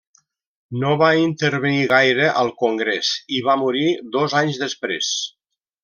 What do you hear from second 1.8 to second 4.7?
gaire al Congrés i va morir dos anys